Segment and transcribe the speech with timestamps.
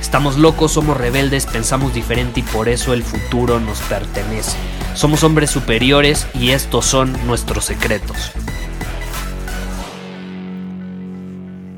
[0.00, 4.56] Estamos locos, somos rebeldes, pensamos diferente y por eso el futuro nos pertenece.
[4.94, 8.32] Somos hombres superiores y estos son nuestros secretos.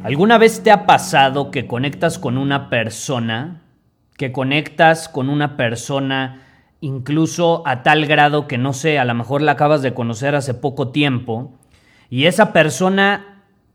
[0.02, 3.62] ¿Alguna vez te ha pasado que conectas con una persona
[4.20, 6.42] que conectas con una persona
[6.82, 10.52] incluso a tal grado que no sé, a lo mejor la acabas de conocer hace
[10.52, 11.54] poco tiempo
[12.10, 13.29] y esa persona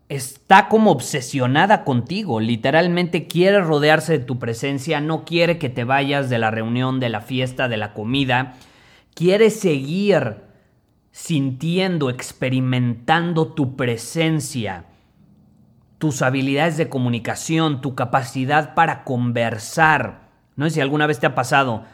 [0.08, 6.30] está como obsesionada contigo, literalmente quiere rodearse de tu presencia, no quiere que te vayas
[6.30, 8.54] de la reunión, de la fiesta, de la comida,
[9.14, 10.42] quiere seguir
[11.10, 14.84] sintiendo, experimentando tu presencia,
[15.98, 20.28] tus habilidades de comunicación, tu capacidad para conversar.
[20.54, 21.84] No sé si alguna vez te ha pasado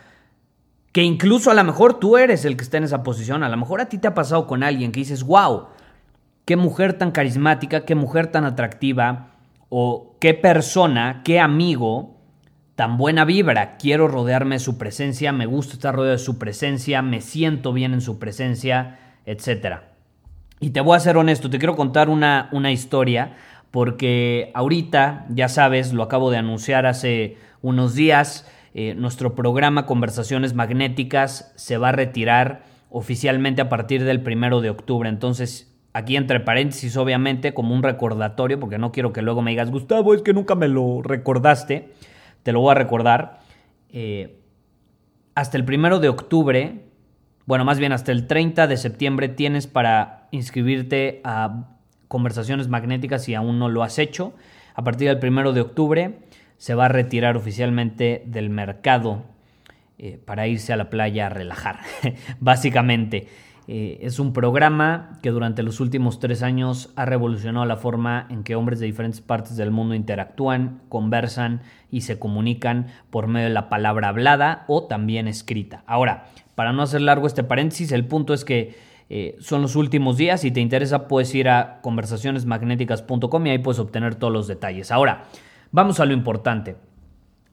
[0.92, 3.56] que incluso a lo mejor tú eres el que está en esa posición, a lo
[3.56, 5.68] mejor a ti te ha pasado con alguien que dices, wow,
[6.52, 9.30] qué mujer tan carismática, qué mujer tan atractiva,
[9.70, 12.20] o qué persona, qué amigo
[12.74, 17.00] tan buena vibra, quiero rodearme de su presencia, me gusta estar rodeado de su presencia,
[17.00, 19.76] me siento bien en su presencia, etc.
[20.60, 23.32] Y te voy a ser honesto, te quiero contar una, una historia,
[23.70, 30.52] porque ahorita, ya sabes, lo acabo de anunciar hace unos días, eh, nuestro programa Conversaciones
[30.52, 35.08] Magnéticas se va a retirar oficialmente a partir del primero de octubre.
[35.08, 39.70] Entonces, aquí entre paréntesis, obviamente, como un recordatorio, porque no quiero que luego me digas,
[39.70, 41.90] Gustavo, es que nunca me lo recordaste,
[42.42, 43.40] te lo voy a recordar.
[43.90, 44.38] Eh,
[45.34, 46.84] hasta el primero de octubre,
[47.46, 51.68] bueno, más bien hasta el 30 de septiembre tienes para inscribirte a
[52.08, 54.34] Conversaciones Magnéticas si aún no lo has hecho.
[54.74, 56.18] A partir del primero de octubre
[56.56, 59.24] se va a retirar oficialmente del mercado
[59.98, 61.80] eh, para irse a la playa a relajar.
[62.40, 63.28] Básicamente,
[63.68, 68.42] eh, es un programa que durante los últimos tres años ha revolucionado la forma en
[68.42, 73.54] que hombres de diferentes partes del mundo interactúan, conversan y se comunican por medio de
[73.54, 75.84] la palabra hablada o también escrita.
[75.86, 78.76] Ahora, para no hacer largo este paréntesis, el punto es que
[79.10, 80.40] eh, son los últimos días.
[80.40, 84.90] Si te interesa, puedes ir a conversacionesmagnéticas.com y ahí puedes obtener todos los detalles.
[84.90, 85.24] Ahora,
[85.74, 86.76] Vamos a lo importante.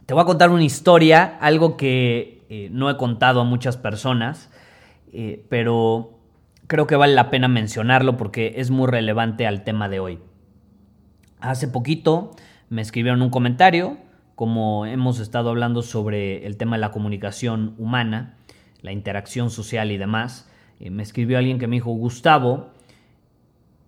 [0.06, 4.52] Te voy a contar una historia, algo que eh, no he contado a muchas personas,
[5.12, 6.20] eh, pero
[6.68, 10.20] creo que vale la pena mencionarlo porque es muy relevante al tema de hoy.
[11.40, 12.32] Hace poquito
[12.70, 13.98] me escribieron un comentario,
[14.36, 18.38] como hemos estado hablando sobre el tema de la comunicación humana,
[18.82, 20.50] la interacción social y demás.
[20.80, 22.70] Eh, me escribió alguien que me dijo, Gustavo,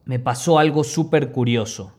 [0.06, 1.94] me pasó algo súper curioso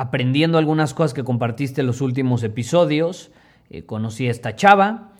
[0.00, 3.32] aprendiendo algunas cosas que compartiste en los últimos episodios.
[3.68, 5.12] Eh, conocí a esta chava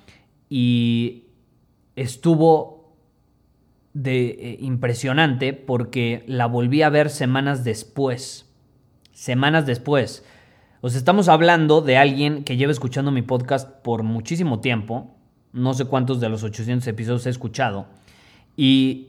[0.49, 1.25] y
[1.97, 2.81] estuvo
[3.93, 8.47] de, eh, impresionante porque la volví a ver semanas después.
[9.13, 10.25] Semanas después.
[10.81, 15.15] Os estamos hablando de alguien que lleva escuchando mi podcast por muchísimo tiempo.
[15.53, 17.87] No sé cuántos de los 800 episodios he escuchado.
[18.57, 19.09] Y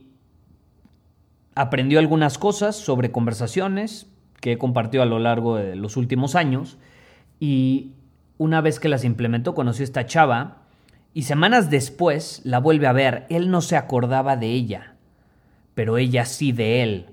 [1.56, 4.08] aprendió algunas cosas sobre conversaciones,
[4.42, 6.78] que he compartido a lo largo de los últimos años.
[7.40, 7.92] Y
[8.38, 10.61] una vez que las implementó, conoció a esta chava
[11.14, 13.26] y semanas después la vuelve a ver.
[13.30, 14.96] Él no se acordaba de ella,
[15.76, 17.06] pero ella sí de él.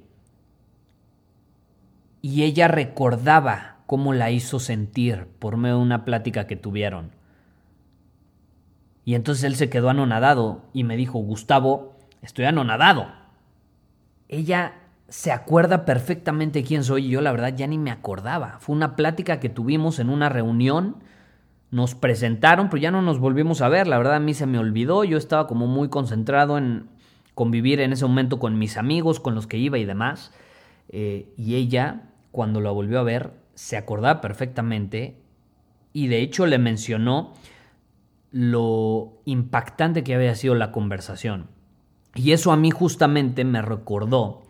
[2.22, 7.10] Y ella recordaba cómo la hizo sentir por medio de una plática que tuvieron.
[9.04, 13.06] Y entonces él se quedó anonadado y me dijo, Gustavo, estoy anonadado.
[14.28, 14.74] Ella
[15.08, 18.58] se acuerda perfectamente quién soy y yo la verdad ya ni me acordaba.
[18.60, 20.96] Fue una plática que tuvimos en una reunión,
[21.70, 24.58] nos presentaron, pero ya no nos volvimos a ver, la verdad a mí se me
[24.58, 26.88] olvidó, yo estaba como muy concentrado en
[27.34, 30.32] convivir en ese momento con mis amigos, con los que iba y demás,
[30.88, 35.20] eh, y ella, cuando la volvió a ver, se acordaba perfectamente
[35.92, 37.34] y de hecho le mencionó
[38.30, 41.48] lo impactante que había sido la conversación.
[42.14, 44.42] Y eso a mí justamente me recordó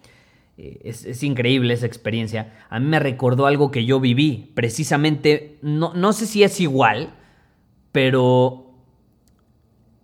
[0.59, 2.53] eh, es, increíble esa experiencia.
[2.69, 7.15] A mí me recordó algo que yo viví, precisamente, no, no sé si es igual,
[7.93, 8.75] pero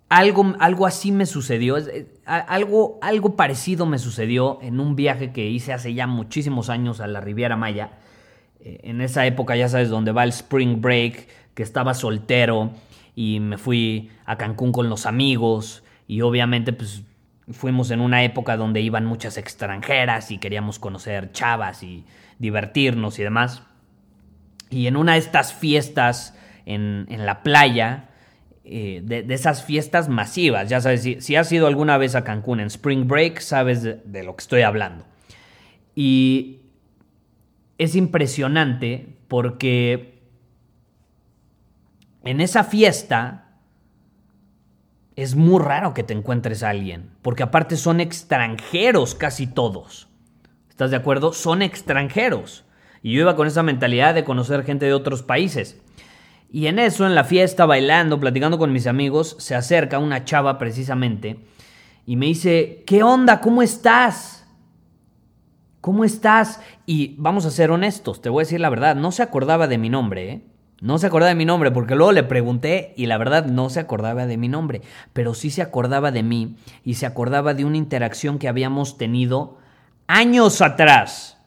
[0.09, 1.77] algo, algo así me sucedió,
[2.25, 7.09] algo, algo parecido me sucedió en un viaje que hice hace ya muchísimos años a
[7.09, 7.99] la Riviera Maya.
[8.61, 12.71] Eh, en esa época, ya sabes, donde va el spring break, que estaba soltero
[13.17, 17.03] y me fui a Cancún con los amigos y obviamente pues
[17.51, 22.05] fuimos en una época donde iban muchas extranjeras y queríamos conocer chavas y
[22.39, 23.63] divertirnos y demás.
[24.71, 26.37] Y en una de estas fiestas
[26.67, 28.09] en, la playa,
[28.65, 32.67] eh, de, esas fiestas masivas, ya sabes, si, has ido alguna vez a Cancún en
[32.67, 35.05] Spring Break, sabes de lo que estoy hablando.
[35.95, 36.61] Y
[37.79, 40.15] es impresionante porque
[42.25, 43.54] en esa fiesta
[45.17, 50.09] es muy raro que te encuentres a alguien, porque aparte son extranjeros casi todos.
[50.69, 51.33] ¿Estás de acuerdo?
[51.33, 52.65] Son extranjeros.
[53.03, 55.81] Y yo iba con esa mentalidad de conocer gente de otros países.
[56.51, 60.59] Y en eso, en la fiesta, bailando, platicando con mis amigos, se acerca una chava
[60.59, 61.45] precisamente
[62.07, 63.41] y me dice, ¿qué onda?
[63.41, 64.47] ¿Cómo estás?
[65.81, 66.61] ¿Cómo estás?
[66.87, 69.79] Y vamos a ser honestos, te voy a decir la verdad, no se acordaba de
[69.79, 70.45] mi nombre, ¿eh?
[70.85, 73.81] No se acordaba de mi nombre porque luego le pregunté y la verdad no se
[73.81, 74.83] acordaba de mi nombre,
[75.15, 79.57] pero sí se acordaba de mí y se acordaba de una interacción que habíamos tenido
[80.09, 81.39] años atrás.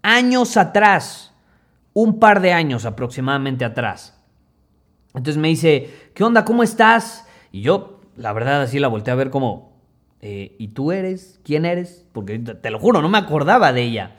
[0.00, 1.34] Años atrás.
[1.92, 4.18] Un par de años aproximadamente atrás.
[5.08, 6.46] Entonces me dice, ¿qué onda?
[6.46, 7.26] ¿Cómo estás?
[7.52, 9.76] Y yo, la verdad, así la volteé a ver como,
[10.22, 11.40] eh, ¿y tú eres?
[11.44, 12.06] ¿Quién eres?
[12.14, 14.16] Porque te lo juro, no me acordaba de ella.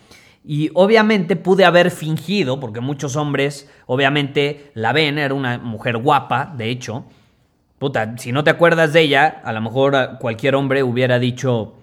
[0.51, 6.51] Y obviamente pude haber fingido, porque muchos hombres obviamente la ven, era una mujer guapa,
[6.57, 7.05] de hecho.
[7.77, 11.75] Puta, si no te acuerdas de ella, a lo mejor cualquier hombre hubiera dicho,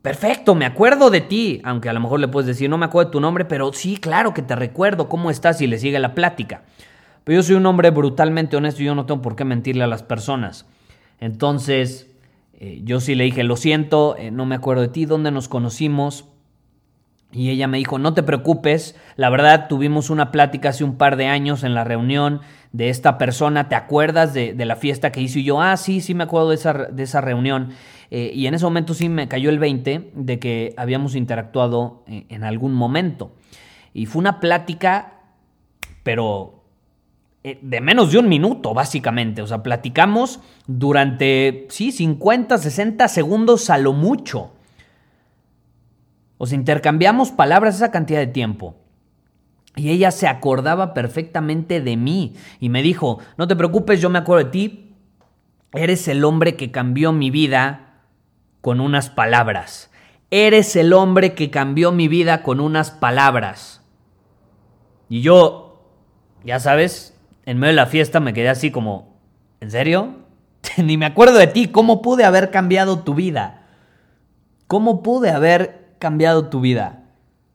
[0.00, 3.10] perfecto, me acuerdo de ti, aunque a lo mejor le puedes decir, no me acuerdo
[3.10, 5.60] de tu nombre, pero sí, claro que te recuerdo, ¿cómo estás?
[5.60, 6.62] Y le sigue la plática.
[7.24, 9.88] Pero yo soy un hombre brutalmente honesto y yo no tengo por qué mentirle a
[9.88, 10.64] las personas.
[11.20, 12.10] Entonces,
[12.54, 15.48] eh, yo sí le dije, lo siento, eh, no me acuerdo de ti, ¿dónde nos
[15.48, 16.30] conocimos?
[17.32, 21.16] Y ella me dijo, no te preocupes, la verdad tuvimos una plática hace un par
[21.16, 22.40] de años en la reunión
[22.72, 25.38] de esta persona, ¿te acuerdas de, la fiesta que hizo?
[25.38, 27.70] Y yo, ah, sí, sí me acuerdo de esa, de esa reunión.
[28.10, 32.26] Eh, y en ese momento sí me cayó el 20 de que habíamos interactuado en,
[32.28, 33.32] en algún momento.
[33.92, 35.20] Y fue una plática,
[36.02, 36.56] pero
[37.46, 39.40] eh, de menos de un minuto, básicamente.
[39.40, 44.50] O sea, platicamos durante, sí, 50, 60 segundos a lo mucho.
[46.38, 48.76] O sea, intercambiamos palabras esa cantidad de tiempo.
[49.74, 54.18] Y ella se acordaba perfectamente de mí y me dijo, no te preocupes, yo me
[54.18, 54.94] acuerdo de ti.
[55.72, 58.00] Eres el hombre que cambió mi vida
[58.62, 59.90] con unas palabras.
[60.30, 63.82] Eres el hombre que cambió mi vida con unas palabras.
[65.08, 65.84] Y yo,
[66.44, 69.20] ya sabes, en medio de la fiesta me quedé así como,
[69.60, 70.16] ¿en serio?
[70.78, 73.66] Ni me acuerdo de ti, ¿cómo pude haber cambiado tu vida?
[74.66, 77.02] ¿Cómo pude haber cambiado tu vida?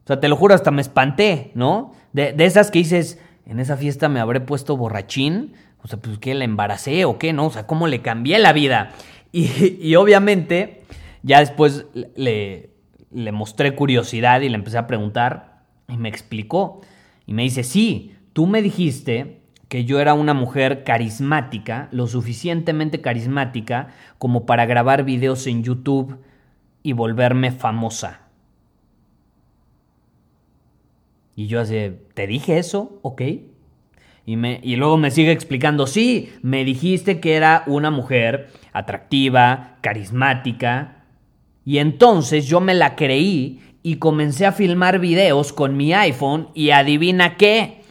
[0.04, 1.94] O sea, te lo juro, hasta me espanté, ¿no?
[2.12, 6.34] De, esas que dices, en esa fiesta me habré puesto borrachín, o sea, pues que
[6.34, 7.46] la embaracé o qué, ¿no?
[7.46, 8.92] O sea, ¿cómo le cambié la vida?
[9.34, 10.82] Y, obviamente,
[11.24, 11.86] ya después
[12.18, 12.72] le,
[13.12, 16.82] le mostré curiosidad y le empecé a preguntar y me explicó.
[17.26, 19.40] Y me dice, sí, tú me dijiste
[19.70, 23.88] que yo era una mujer carismática, lo suficientemente carismática
[24.18, 26.20] como para grabar videos en YouTube
[26.84, 28.21] y volverme famosa.
[31.36, 33.00] Y yo así, ¿te dije eso?
[33.02, 33.22] Ok.
[34.26, 39.78] Y, me, y luego me sigue explicando, sí, me dijiste que era una mujer atractiva,
[39.82, 41.06] carismática.
[41.66, 46.70] Y entonces yo me la creí y comencé a filmar videos con mi iPhone y
[46.70, 47.82] adivina qué.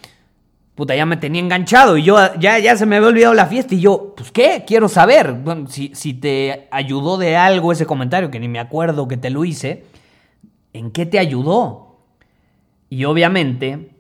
[0.75, 3.75] Puta, ya me tenía enganchado y yo ya, ya se me había olvidado la fiesta
[3.75, 5.33] y yo, pues qué, quiero saber.
[5.33, 9.31] Bueno, si, si te ayudó de algo ese comentario, que ni me acuerdo que te
[9.31, 9.85] lo hice,
[10.73, 11.90] ¿en qué te ayudó?
[12.91, 13.93] Y obviamente,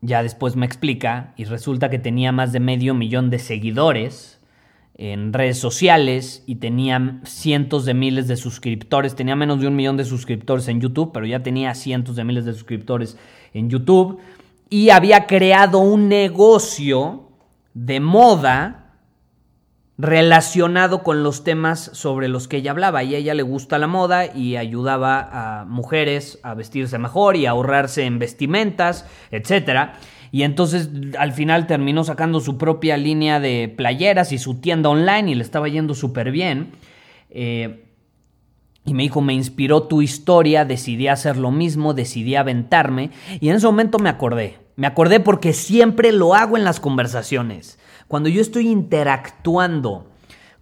[0.00, 4.40] ya después me explica, y resulta que tenía más de medio millón de seguidores
[4.98, 9.14] en redes sociales y tenía cientos de miles de suscriptores.
[9.14, 12.46] Tenía menos de un millón de suscriptores en YouTube, pero ya tenía cientos de miles
[12.46, 13.18] de suscriptores
[13.52, 14.18] en YouTube.
[14.70, 17.28] Y había creado un negocio
[17.74, 18.85] de moda
[19.98, 23.02] relacionado con los temas sobre los que ella hablaba.
[23.02, 27.46] Y a ella le gusta la moda y ayudaba a mujeres a vestirse mejor y
[27.46, 29.92] a ahorrarse en vestimentas, etc.
[30.32, 35.30] Y entonces al final terminó sacando su propia línea de playeras y su tienda online
[35.30, 36.72] y le estaba yendo súper bien.
[37.30, 37.84] Eh,
[38.84, 43.10] y me dijo, me inspiró tu historia, decidí hacer lo mismo, decidí aventarme.
[43.40, 44.58] Y en ese momento me acordé.
[44.76, 47.78] Me acordé porque siempre lo hago en las conversaciones.
[48.08, 50.10] Cuando yo estoy interactuando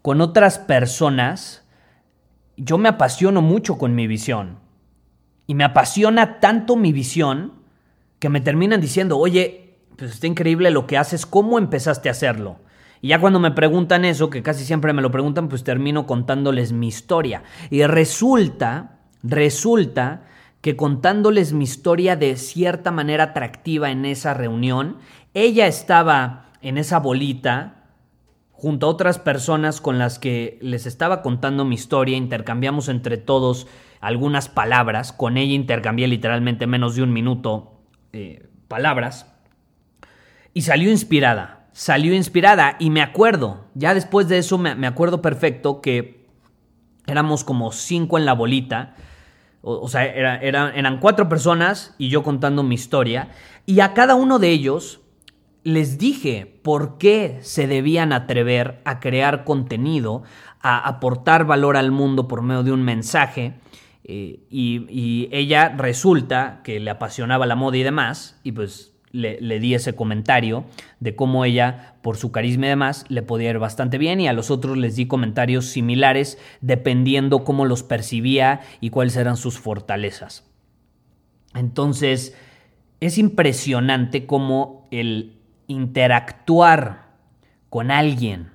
[0.02, 1.64] con otras personas,
[2.56, 4.58] yo me apasiono mucho con mi visión.
[5.46, 7.52] Y me apasiona tanto mi visión
[8.18, 12.58] que me terminan diciendo, oye, pues está increíble lo que haces, ¿cómo empezaste a hacerlo?
[13.02, 16.72] Y ya cuando me preguntan eso, que casi siempre me lo preguntan, pues termino contándoles
[16.72, 17.42] mi historia.
[17.68, 20.22] Y resulta, resulta
[20.62, 24.96] que contándoles mi historia de cierta manera atractiva en esa reunión,
[25.34, 27.84] ella estaba en esa bolita
[28.50, 33.66] junto a otras personas con las que les estaba contando mi historia, intercambiamos entre todos
[34.00, 37.82] algunas palabras, con ella intercambié literalmente menos de un minuto
[38.14, 39.30] eh, palabras,
[40.54, 45.82] y salió inspirada, salió inspirada y me acuerdo, ya después de eso me, acuerdo perfecto
[45.82, 46.26] que
[47.06, 48.94] éramos como cinco en la bolita,
[49.60, 53.28] o, sea, eran cuatro personas y yo contando mi historia,
[53.66, 55.02] y a cada uno de ellos
[55.64, 60.22] les dije por qué se debían atrever a crear contenido,
[60.60, 63.54] a aportar valor al mundo por medio de un mensaje.
[64.04, 69.58] Eh, y, ella resulta que le apasionaba la moda y demás, y pues le, le,
[69.58, 70.64] di ese comentario
[71.00, 74.34] de cómo ella, por su carisma y demás, le podía ir bastante bien, y a
[74.34, 80.44] los otros les di comentarios similares dependiendo cómo los percibía y cuáles eran sus fortalezas.
[81.54, 82.36] Entonces,
[83.00, 87.08] es impresionante cómo el interactuar
[87.70, 88.54] con alguien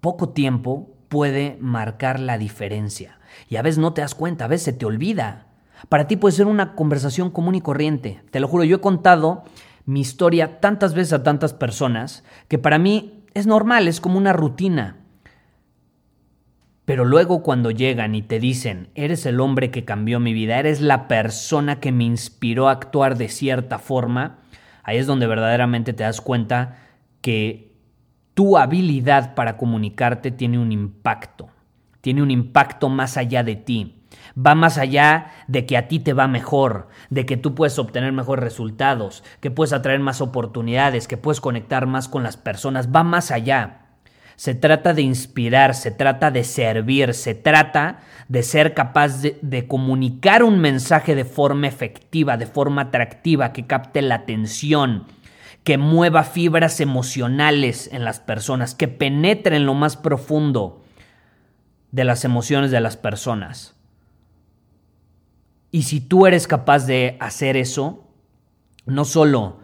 [0.00, 3.18] poco tiempo puede marcar la diferencia.
[3.48, 5.46] Y a veces no te das cuenta, a veces se te olvida.
[5.88, 8.22] Para ti puede ser una conversación común y corriente.
[8.30, 9.42] Te lo juro, yo he contado
[9.84, 14.32] mi historia tantas veces a tantas personas que para mí es normal, es como una
[14.32, 14.96] rutina.
[16.84, 20.80] Pero luego cuando llegan y te dicen, eres el hombre que cambió mi vida, eres
[20.80, 24.38] la persona que me inspiró a actuar de cierta forma,
[24.86, 26.76] Ahí es donde verdaderamente te das cuenta
[27.20, 27.74] que
[28.34, 31.48] tu habilidad para comunicarte tiene un impacto,
[32.00, 34.04] tiene un impacto más allá de ti.
[34.38, 38.12] Va más allá de que a ti te va mejor, de que tú puedes obtener
[38.12, 42.88] mejores resultados, que puedes atraer más oportunidades, que puedes conectar más con las personas.
[42.94, 43.85] Va más allá.
[44.36, 50.42] Se trata de inspirar, se trata de servir, se trata de ser capaz de, comunicar
[50.42, 55.06] un mensaje de forma efectiva, de forma atractiva, que capte la atención,
[55.64, 60.84] que mueva fibras emocionales en las personas, que penetre en lo más profundo
[61.90, 63.74] de las emociones de las personas.
[65.70, 68.06] Y si tú eres capaz de hacer eso,
[68.84, 69.60] no solo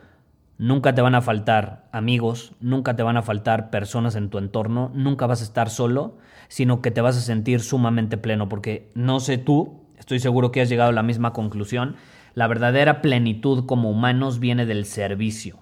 [0.63, 4.93] Nunca te van a faltar amigos, nunca te van a faltar personas en tu entorno,
[4.95, 9.19] nunca vas a estar solo, sino que te vas a sentir sumamente pleno, porque no
[9.19, 11.97] sé tú, estoy seguro que has llegado a la misma conclusión,
[12.35, 15.59] la verdadera plenitud como humanos viene del servicio,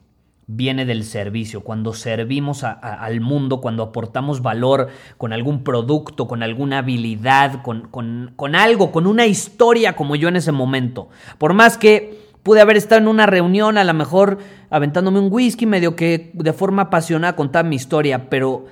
[0.47, 6.80] viene del servicio, cuando servimos al mundo, cuando aportamos valor con algún producto, con alguna
[6.80, 12.29] habilidad, con, con algo, con una historia como yo en ese momento, por más que
[12.42, 14.38] Pude haber estado en una reunión, a lo mejor
[14.70, 18.66] aventándome un whisky, medio que de forma apasionada contar mi historia, pero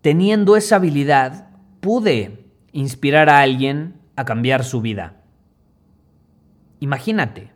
[0.00, 1.48] teniendo esa habilidad,
[1.80, 5.16] pude inspirar a alguien a cambiar su vida.
[6.80, 7.52] Imagínate,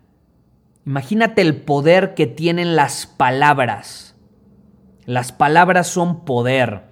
[0.86, 4.16] imagínate el poder que tienen las palabras.
[5.06, 6.82] Las palabras son poder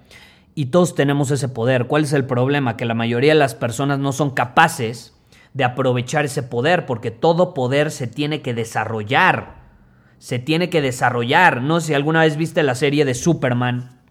[0.55, 1.85] y todos tenemos ese poder.
[1.85, 2.77] ¿Cuál es el problema?
[2.77, 5.16] Que la mayoría de las personas no son capaces
[5.57, 9.55] de aprovechar ese poder, porque todo poder se tiene que desarrollar.
[10.19, 11.63] Se tiene que desarrollar.
[11.63, 14.03] No sé si alguna vez viste la serie de Superman,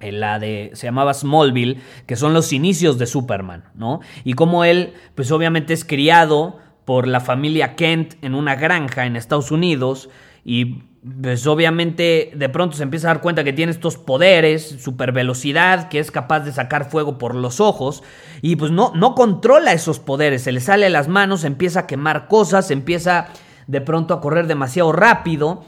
[0.00, 4.00] eh, la de se llamaba Smallville, que son los inicios de Superman, ¿no?
[4.22, 9.16] Y como él, pues obviamente es criado por la familia Kent en una granja en
[9.16, 10.10] Estados Unidos
[10.44, 15.10] y pues obviamente de pronto se empieza a dar cuenta que tiene estos poderes, super
[15.10, 18.04] velocidad, que es capaz de sacar fuego por los ojos
[18.40, 21.86] y pues no, no controla esos poderes, se le sale a las manos, empieza a
[21.88, 23.26] quemar cosas, empieza
[23.66, 25.64] de pronto a correr demasiado rápido,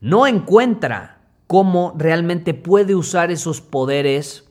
[0.00, 4.50] no encuentra cómo realmente puede usar esos poderes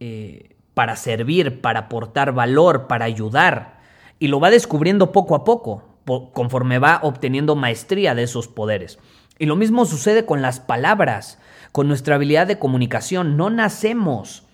[0.00, 3.78] eh, para servir, para aportar valor, para ayudar
[4.18, 5.84] y lo va descubriendo poco a poco
[6.32, 8.98] conforme va obteniendo maestría de esos poderes.
[9.40, 11.38] Y lo mismo sucede con las palabras,
[11.72, 13.38] con nuestra habilidad de comunicación.
[13.38, 14.44] No nacemos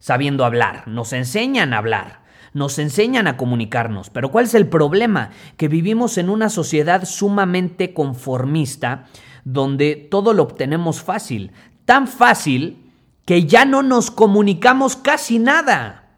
[0.00, 2.18] sabiendo hablar, nos enseñan a hablar,
[2.52, 4.10] nos enseñan a comunicarnos.
[4.10, 5.30] Pero ¿cuál es el problema?
[5.56, 9.04] Que vivimos en una sociedad sumamente conformista
[9.44, 11.52] donde todo lo obtenemos fácil.
[11.84, 12.90] Tan fácil
[13.24, 16.16] que ya no nos comunicamos casi nada.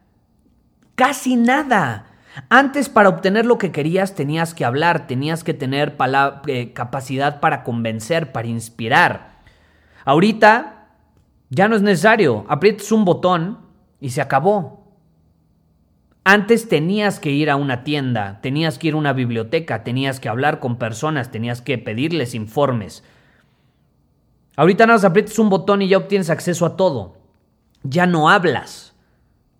[0.94, 2.05] Casi nada.
[2.48, 5.96] Antes para obtener lo que querías tenías que hablar, tenías que tener
[6.46, 9.36] eh, capacidad para convencer, para inspirar.
[10.04, 10.72] Ahorita
[11.48, 12.44] Ya no es necesario.
[12.48, 13.58] Aprietas un botón
[14.00, 14.84] y se acabó.
[16.24, 20.28] Antes tenías que ir a una tienda, tenías que ir a una biblioteca, tenías que
[20.28, 23.04] hablar con personas, tenías que pedirles informes.
[24.56, 27.18] Ahorita nada más aprietas un botón y ya obtienes acceso a todo.
[27.84, 28.95] Ya no hablas.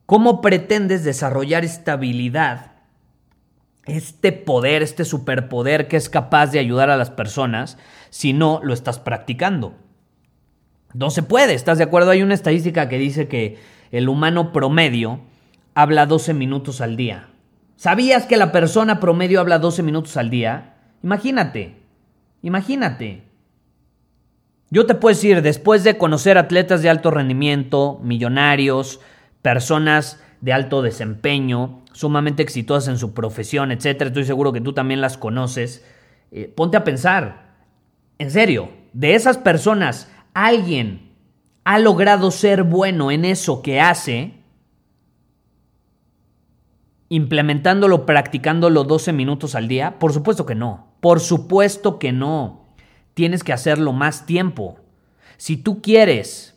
[0.07, 2.73] ¿Cómo pretendes desarrollar esta habilidad,
[3.87, 7.77] este poder, este superpoder que es capaz de ayudar a las personas
[8.11, 9.75] si no lo estás practicando?
[10.95, 12.13] No se puede, ¿estás de acuerdo?
[12.13, 13.59] Hay una estadística que dice que
[13.91, 15.21] el humano promedio
[15.75, 17.29] habla 12 minutos al día.
[17.75, 20.77] ¿Sabías que la persona promedio habla 12 minutos al día?
[21.03, 21.83] Imagínate,
[22.43, 23.25] imagínate.
[24.71, 29.01] Yo te puedo decir, después de conocer atletas de alto rendimiento, millonarios,
[29.47, 35.01] personas de alto desempeño, sumamente exitosas en su profesión, etcétera, estoy seguro que tú también
[35.01, 35.87] las conoces.
[36.33, 37.55] Eh, ponte a pensar,
[38.19, 41.13] en serio, de esas personas, alguien
[41.63, 44.35] ha logrado ser bueno en eso que hace,
[47.09, 50.01] implementándolo, practicándolo 12 minutos al día?
[50.01, 50.89] Por supuesto que no.
[50.99, 52.67] Por supuesto que no.
[53.15, 54.81] Tienes que hacerlo más tiempo.
[55.37, 56.56] Si tú quieres,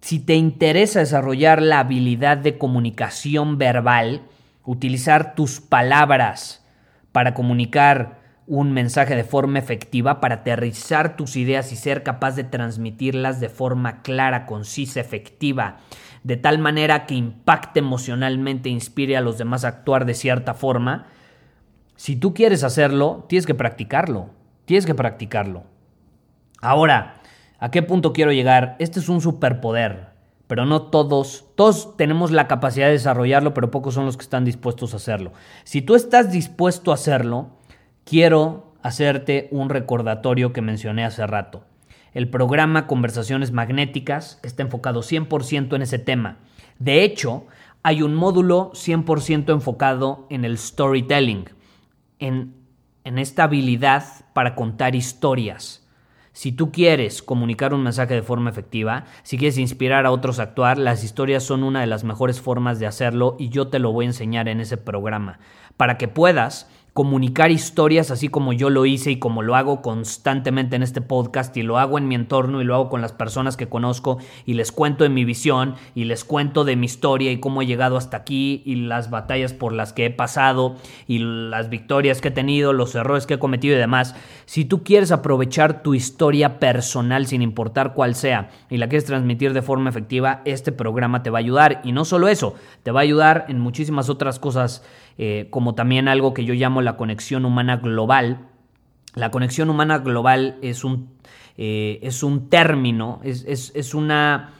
[0.00, 4.22] si te interesa desarrollar la habilidad de comunicación verbal,
[4.64, 6.64] utilizar tus palabras
[7.12, 12.44] para comunicar un mensaje de forma efectiva, para aterrizar tus ideas y ser capaz de
[12.44, 15.78] transmitirlas de forma clara, concisa, efectiva,
[16.24, 21.06] de tal manera que impacte emocionalmente, inspire a los demás a actuar de cierta forma,
[21.96, 24.30] si tú quieres hacerlo, tienes que practicarlo,
[24.64, 25.64] tienes que practicarlo.
[26.60, 27.17] Ahora,
[27.58, 28.76] ¿a qué punto quiero llegar?
[28.78, 30.08] Este es un superpoder,
[30.46, 34.44] pero no todos, todos tenemos la capacidad de desarrollarlo, pero pocos son los que están
[34.44, 35.32] dispuestos a hacerlo.
[35.64, 37.50] Si tú estás dispuesto a hacerlo,
[38.04, 41.64] quiero hacerte un recordatorio que mencioné hace rato.
[42.14, 46.38] El programa Conversaciones Magnéticas está enfocado 100% en ese tema.
[46.78, 47.46] De hecho,
[47.82, 51.44] hay un módulo 100% enfocado en el storytelling,
[52.18, 52.54] en,
[53.04, 55.86] en esta habilidad para contar historias.
[56.38, 60.44] Si tú quieres comunicar un mensaje de forma efectiva, si quieres inspirar a otros a
[60.44, 63.90] actuar, las historias son una de las mejores formas de hacerlo y yo te lo
[63.90, 65.40] voy a enseñar en ese programa.
[65.76, 70.76] Para que puedas comunicar historias así como yo lo hice y como lo hago constantemente
[70.76, 73.56] en este podcast y lo hago en mi entorno y lo hago con las personas
[73.56, 77.40] que conozco y les cuento de mi visión y les cuento de mi historia y
[77.40, 81.68] cómo he llegado hasta aquí y las batallas por las que he pasado y las
[81.68, 84.14] victorias que he tenido, los errores que he cometido y demás.
[84.46, 89.52] Si tú quieres aprovechar tu historia personal sin importar cuál sea y la quieres transmitir
[89.52, 93.00] de forma efectiva, este programa te va a ayudar y no solo eso, te va
[93.00, 94.82] a ayudar en muchísimas otras cosas
[95.20, 98.46] eh, como también algo que yo llamo la conexión humana global.
[99.14, 101.10] La conexión humana global es un,
[101.56, 104.52] eh, es un término, es, es, una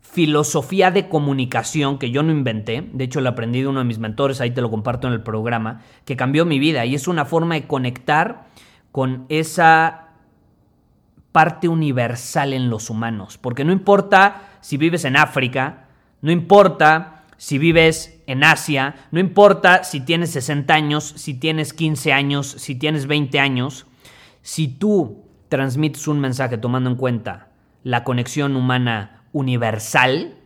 [0.00, 3.98] filosofía de comunicación que yo no inventé, de hecho la aprendí de uno de mis
[3.98, 6.86] mentores, ahí te lo comparto en el programa, que cambió mi vida.
[6.86, 8.46] Y es una forma de conectar
[8.92, 10.10] con esa
[11.32, 15.88] parte universal en los humanos, porque no importa si vives en África,
[16.22, 22.12] no importa si vives en Asia, no importa si tienes 60 años, si tienes 15
[22.12, 23.86] años, si tienes 20 años,
[24.42, 27.48] si tú transmites un mensaje tomando en cuenta
[27.82, 30.36] la conexión humana universal,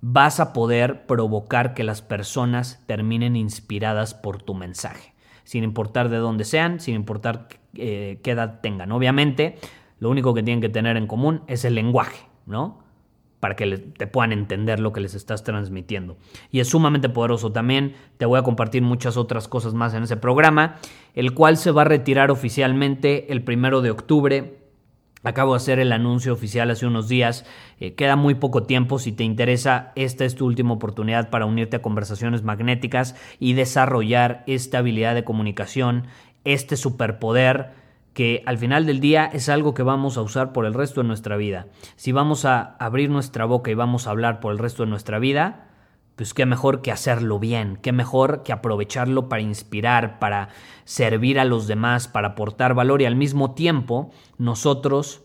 [0.00, 6.18] vas a poder provocar que las personas terminen inspiradas por tu mensaje, sin importar de
[6.18, 8.92] dónde sean, sin importar eh, qué edad tengan.
[8.92, 9.58] Obviamente,
[9.98, 12.82] lo único que tienen que tener en común es el lenguaje, ¿no?
[13.42, 16.16] Para que te puedan entender lo que les estás transmitiendo.
[16.52, 17.96] Y es sumamente poderoso también.
[18.16, 20.76] Te voy a compartir muchas otras cosas más en ese programa,
[21.14, 24.60] el cual se va a retirar oficialmente el primero de octubre.
[25.24, 27.44] Acabo de hacer el anuncio oficial hace unos días.
[27.80, 29.00] Eh, queda muy poco tiempo.
[29.00, 34.44] Si te interesa, esta es tu última oportunidad para unirte a conversaciones magnéticas y desarrollar
[34.46, 36.06] esta habilidad de comunicación,
[36.44, 37.81] este superpoder
[38.14, 41.08] que al final del día es algo que vamos a usar por el resto de
[41.08, 41.66] nuestra vida.
[41.96, 45.18] Si vamos a abrir nuestra boca y vamos a hablar por el resto de nuestra
[45.18, 45.68] vida,
[46.16, 50.48] pues qué mejor que hacerlo bien, qué mejor que aprovecharlo para inspirar, para
[50.84, 55.22] servir a los demás, para aportar valor y al mismo tiempo nosotros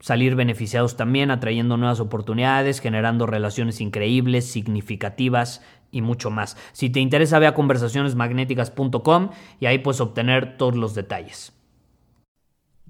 [0.00, 6.56] salir beneficiados también, atrayendo nuevas oportunidades, generando relaciones increíbles, significativas y mucho más.
[6.72, 11.59] Si te interesa, ve a conversacionesmagnéticas.com y ahí puedes obtener todos los detalles.